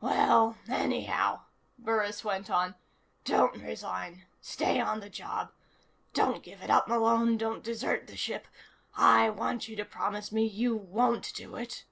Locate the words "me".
10.32-10.44